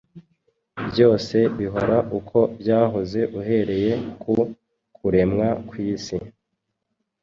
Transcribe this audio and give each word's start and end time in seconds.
byose 0.89 1.37
bihora 1.57 1.97
uko 2.17 2.37
byahoze 2.59 3.19
uhereye 3.39 3.91
ku 4.21 4.35
kuremwa 4.95 5.47
kw’isi 5.67 6.17